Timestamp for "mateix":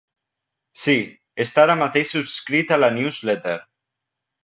1.83-2.11